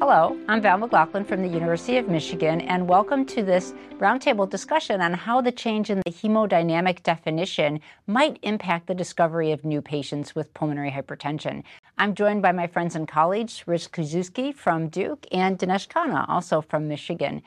[0.00, 5.02] Hello, I'm Val McLaughlin from the University of Michigan, and welcome to this roundtable discussion
[5.02, 10.34] on how the change in the hemodynamic definition might impact the discovery of new patients
[10.34, 11.64] with pulmonary hypertension.
[11.98, 16.62] I'm joined by my friends and colleagues, Rich Krasuski from Duke and Dinesh Khanna, also
[16.62, 17.42] from Michigan.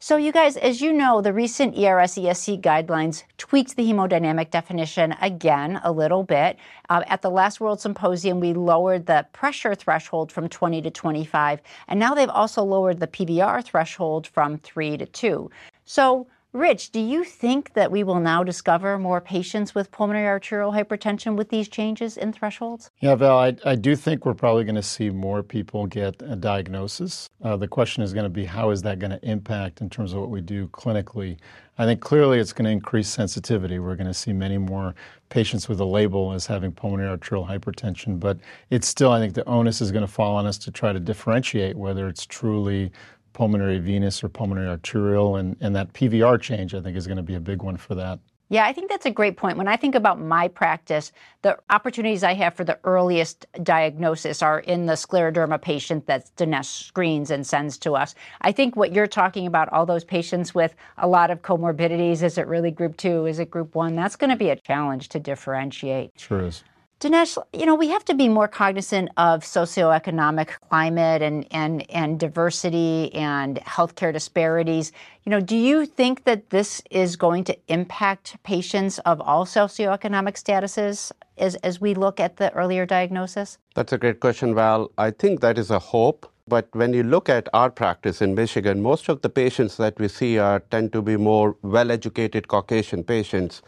[0.00, 5.12] So, you guys, as you know, the recent ERS ESC guidelines tweaked the hemodynamic definition
[5.20, 6.56] again a little bit.
[6.88, 11.60] Uh, at the last World Symposium, we lowered the pressure threshold from 20 to 25,
[11.88, 15.50] and now they've also lowered the PVR threshold from 3 to 2.
[15.84, 20.72] So, Rich, do you think that we will now discover more patients with pulmonary arterial
[20.72, 22.90] hypertension with these changes in thresholds?
[23.00, 26.34] Yeah, Val, I, I do think we're probably going to see more people get a
[26.36, 27.28] diagnosis.
[27.44, 30.14] Uh, the question is going to be how is that going to impact in terms
[30.14, 31.36] of what we do clinically?
[31.76, 33.78] I think clearly it's going to increase sensitivity.
[33.78, 34.94] We're going to see many more
[35.28, 38.38] patients with a label as having pulmonary arterial hypertension, but
[38.70, 40.98] it's still, I think the onus is going to fall on us to try to
[40.98, 42.90] differentiate whether it's truly
[43.38, 47.22] pulmonary venous or pulmonary arterial, and, and that PVR change, I think, is going to
[47.22, 48.18] be a big one for that.
[48.48, 49.56] Yeah, I think that's a great point.
[49.56, 54.58] When I think about my practice, the opportunities I have for the earliest diagnosis are
[54.58, 58.16] in the scleroderma patient that Dinesh screens and sends to us.
[58.40, 62.38] I think what you're talking about, all those patients with a lot of comorbidities, is
[62.38, 63.26] it really group two?
[63.26, 63.94] Is it group one?
[63.94, 66.10] That's going to be a challenge to differentiate.
[66.16, 66.64] Sure is.
[67.00, 72.18] Dinesh, you know, we have to be more cognizant of socioeconomic climate and, and, and
[72.18, 74.90] diversity and healthcare disparities.
[75.24, 80.42] You know, do you think that this is going to impact patients of all socioeconomic
[80.42, 83.58] statuses as, as we look at the earlier diagnosis?
[83.76, 84.90] That's a great question, Val.
[84.98, 86.28] I think that is a hope.
[86.48, 90.08] But when you look at our practice in Michigan, most of the patients that we
[90.08, 93.62] see are tend to be more well-educated Caucasian patients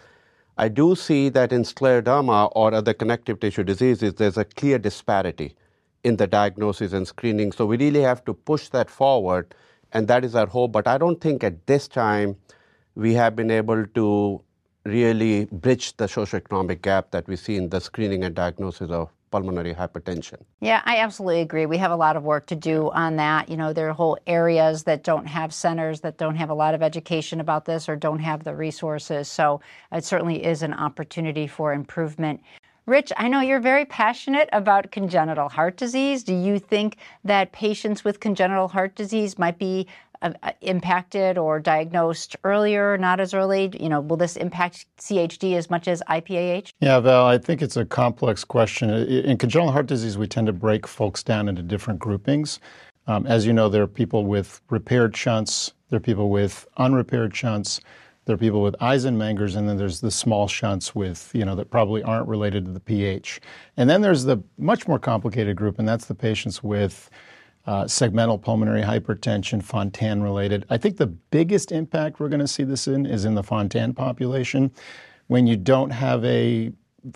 [0.60, 5.56] I do see that in scleroderma or other connective tissue diseases, there's a clear disparity
[6.04, 7.50] in the diagnosis and screening.
[7.50, 9.54] So we really have to push that forward,
[9.92, 10.72] and that is our hope.
[10.72, 12.36] But I don't think at this time
[12.94, 14.42] we have been able to
[14.84, 19.74] really bridge the socioeconomic gap that we see in the screening and diagnosis of pulmonary
[19.74, 20.38] hypertension.
[20.60, 21.66] Yeah, I absolutely agree.
[21.66, 23.48] We have a lot of work to do on that.
[23.48, 26.74] You know, there are whole areas that don't have centers that don't have a lot
[26.74, 29.28] of education about this or don't have the resources.
[29.28, 29.60] So
[29.92, 32.40] it certainly is an opportunity for improvement.
[32.86, 36.24] Rich, I know you're very passionate about congenital heart disease.
[36.24, 39.86] Do you think that patients with congenital heart disease might be
[40.22, 43.70] uh, impacted or diagnosed earlier, not as early?
[43.78, 46.72] You know, will this impact CHD as much as IPAH?
[46.80, 48.90] Yeah, Val, I think it's a complex question.
[48.90, 52.60] In congenital heart disease, we tend to break folks down into different groupings.
[53.06, 57.34] Um, as you know, there are people with repaired shunts, there are people with unrepaired
[57.34, 57.80] shunts,
[58.26, 61.70] there are people with Eisenmengers, and then there's the small shunts with, you know, that
[61.70, 63.40] probably aren't related to the PH.
[63.76, 67.10] And then there's the much more complicated group, and that's the patients with
[67.66, 70.64] uh, segmental pulmonary hypertension, Fontan related.
[70.70, 73.94] I think the biggest impact we're going to see this in is in the Fontan
[73.94, 74.72] population.
[75.26, 76.72] When you don't have a,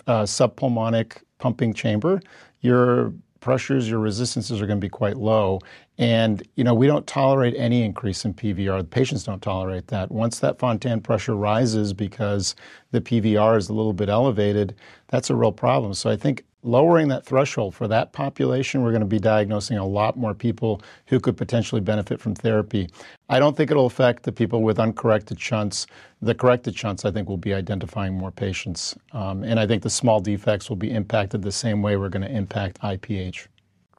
[0.07, 2.21] a subpulmonic pumping chamber,
[2.61, 3.13] your
[3.45, 5.59] pressures, your resistances are going to be quite low.
[5.99, 8.79] And, you know, we don't tolerate any increase in PVR.
[8.79, 10.11] The patients don't tolerate that.
[10.11, 12.55] Once that Fontan pressure rises because
[12.89, 14.75] the PVR is a little bit elevated,
[15.09, 15.93] that's a real problem.
[15.93, 19.85] So I think lowering that threshold for that population, we're going to be diagnosing a
[19.85, 22.89] lot more people who could potentially benefit from therapy.
[23.29, 25.87] I don't think it'll affect the people with uncorrected shunts.
[26.21, 28.95] The corrected shunts, I think, will be identifying more patients.
[29.11, 32.27] Um, and I think the small defects will be impacted the same way we're going
[32.27, 33.47] to impact IPH.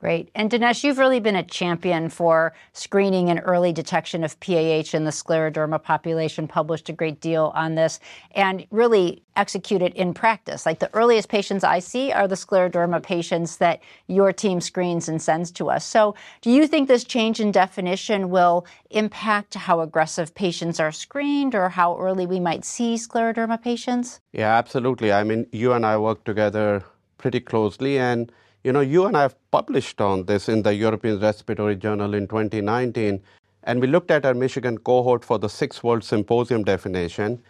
[0.06, 0.30] Great.
[0.36, 5.02] And Dinesh, you've really been a champion for screening and early detection of PAH in
[5.02, 7.98] the scleroderma population, published a great deal on this,
[8.30, 10.64] and really executed in practice.
[10.64, 15.20] Like the earliest patients I see are the scleroderma patients that your team screens and
[15.20, 15.84] sends to us.
[15.84, 21.52] So, do you think this change in definition will impact how aggressive patients are screened
[21.56, 24.20] or how early we might see scleroderma patients?
[24.32, 25.12] Yeah, absolutely.
[25.12, 26.84] I mean, you and I work together
[27.18, 28.30] pretty closely and
[28.66, 32.26] you know, you and I have published on this in the European Respiratory Journal in
[32.26, 33.22] 2019,
[33.62, 37.40] and we looked at our Michigan cohort for the six World Symposium definition.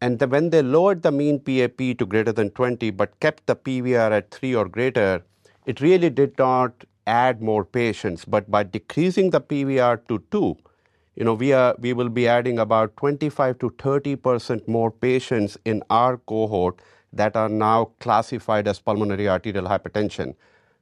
[0.00, 3.56] And the, when they lowered the mean PAP to greater than 20 but kept the
[3.56, 5.24] PVR at 3 or greater,
[5.66, 8.24] it really did not add more patients.
[8.24, 10.56] But by decreasing the PVR to 2,
[11.16, 15.58] you know, we, are, we will be adding about 25 to 30 percent more patients
[15.64, 16.80] in our cohort
[17.12, 20.36] that are now classified as pulmonary arterial hypertension.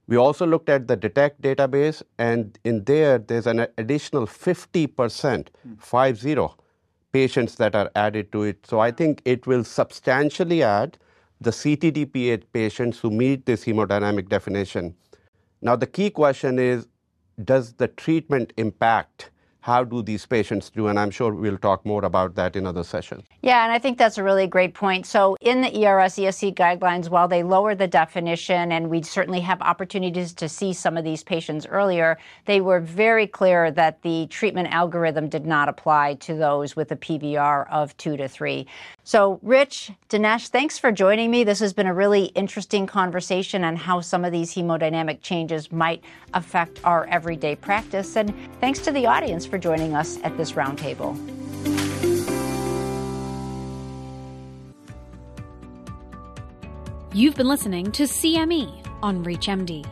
[0.08, 6.16] We also looked at the DETECT database, and in there, there's an additional 50%, five
[6.18, 6.56] zero,
[7.12, 8.66] patients that are added to it.
[8.66, 10.96] So I think it will substantially add
[11.42, 14.96] the CTD patients who meet this hemodynamic definition.
[15.60, 16.88] Now, the key question is
[17.44, 19.30] does the treatment impact
[19.68, 20.88] how do these patients do?
[20.88, 23.24] And I'm sure we'll talk more about that in other sessions.
[23.42, 25.04] Yeah, and I think that's a really great point.
[25.06, 29.60] So, in the ERS ESC guidelines, while they lower the definition, and we certainly have
[29.60, 34.68] opportunities to see some of these patients earlier, they were very clear that the treatment
[34.72, 38.66] algorithm did not apply to those with a PVR of two to three.
[39.04, 41.44] So, Rich, Dinesh, thanks for joining me.
[41.44, 46.02] This has been a really interesting conversation on how some of these hemodynamic changes might
[46.34, 48.16] affect our everyday practice.
[48.16, 51.16] And thanks to the audience for joining us at this roundtable.
[57.12, 59.84] You've been listening to CME on ReachMD.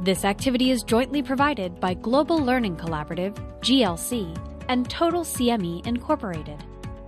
[0.00, 4.36] This activity is jointly provided by Global Learning Collaborative, GLC,
[4.68, 6.64] and Total CME Incorporated,